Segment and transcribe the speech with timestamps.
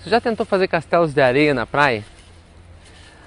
[0.00, 2.02] Você já tentou fazer castelos de areia na praia?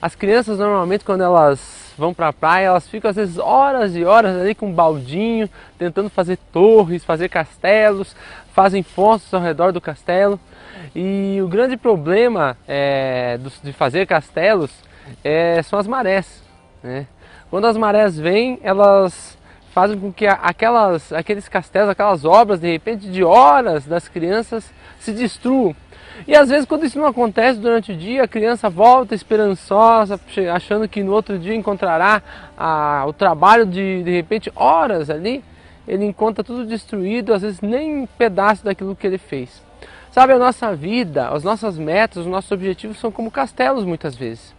[0.00, 4.04] As crianças normalmente quando elas vão para a praia, elas ficam às vezes horas e
[4.04, 8.14] horas ali com um baldinho, tentando fazer torres, fazer castelos,
[8.54, 10.38] fazem fontes ao redor do castelo.
[10.94, 14.70] E o grande problema é, de fazer castelos
[15.24, 16.40] é, são as marés.
[16.84, 17.04] Né?
[17.50, 19.36] Quando as marés vêm, elas
[19.72, 25.12] fazem com que aquelas, aqueles castelos, aquelas obras, de repente, de horas das crianças se
[25.12, 25.74] destruam.
[26.26, 30.20] E às vezes, quando isso não acontece durante o dia, a criança volta esperançosa,
[30.52, 32.22] achando que no outro dia encontrará
[32.58, 35.42] a, o trabalho de, de repente, horas ali.
[35.88, 39.62] Ele encontra tudo destruído, às vezes nem um pedaço daquilo que ele fez.
[40.10, 44.54] Sabe, a nossa vida, as nossas metas, os nossos objetivos são como castelos muitas vezes.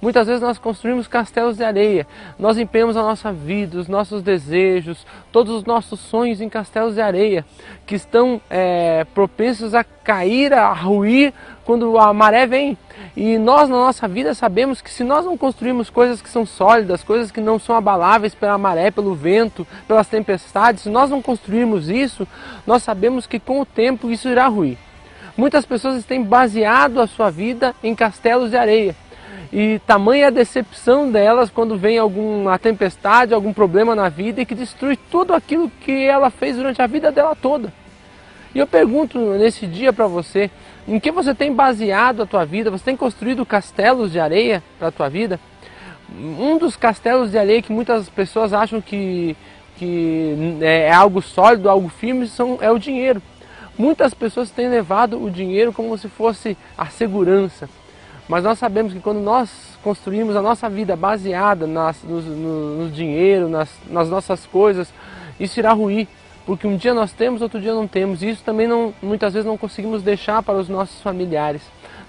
[0.00, 2.06] Muitas vezes nós construímos castelos de areia,
[2.38, 7.00] nós empenhamos a nossa vida, os nossos desejos, todos os nossos sonhos em castelos de
[7.00, 7.44] areia,
[7.86, 11.32] que estão é, propensos a cair, a ruir
[11.64, 12.76] quando a maré vem.
[13.16, 17.02] E nós na nossa vida sabemos que se nós não construirmos coisas que são sólidas,
[17.02, 21.88] coisas que não são abaláveis pela maré, pelo vento, pelas tempestades, se nós não construirmos
[21.88, 22.26] isso,
[22.66, 24.76] nós sabemos que com o tempo isso irá ruir.
[25.36, 28.94] Muitas pessoas têm baseado a sua vida em castelos de areia.
[29.56, 34.52] E tamanha a decepção delas quando vem alguma tempestade, algum problema na vida e que
[34.52, 37.72] destrui tudo aquilo que ela fez durante a vida dela toda.
[38.52, 40.50] E eu pergunto nesse dia para você,
[40.88, 42.68] em que você tem baseado a tua vida?
[42.68, 45.38] Você tem construído castelos de areia para a tua vida?
[46.12, 49.36] Um dos castelos de areia que muitas pessoas acham que,
[49.76, 53.22] que é algo sólido, algo firme, são, é o dinheiro.
[53.78, 57.68] Muitas pessoas têm levado o dinheiro como se fosse a segurança,
[58.28, 59.50] mas nós sabemos que quando nós
[59.82, 64.92] construímos a nossa vida baseada nas, no, no, no dinheiro, nas, nas, nossas coisas,
[65.38, 66.08] isso irá ruir.
[66.46, 68.22] Porque um dia nós temos, outro dia não temos.
[68.22, 71.62] E isso também não, muitas vezes não conseguimos deixar para os nossos familiares.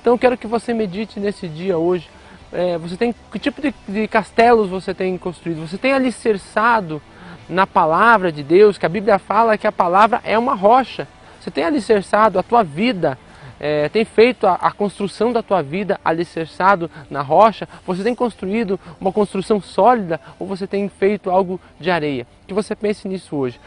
[0.00, 2.08] Então eu quero que você medite nesse dia hoje.
[2.52, 5.66] É, você tem que tipo de, de castelos você tem construído?
[5.66, 7.00] Você tem alicerçado
[7.48, 11.08] na palavra de Deus, que a Bíblia fala que a palavra é uma rocha.
[11.40, 13.18] Você tem alicerçado a tua vida
[13.62, 17.68] é, tem feito a, a, construção da tua vida alicerçado na rocha?
[17.86, 22.26] Você tem construído uma construção sólida ou você tem feito algo de areia?
[22.44, 23.60] Que você pense nisso hoje.